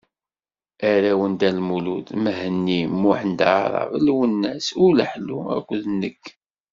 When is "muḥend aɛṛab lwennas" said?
3.01-4.67